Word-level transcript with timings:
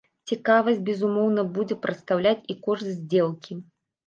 Цікавасць, 0.29 0.79
безумоўна, 0.87 1.43
будзе 1.57 1.77
прадстаўляць 1.83 2.41
і 2.55 2.57
кошт 2.65 2.89
здзелкі. 2.97 3.61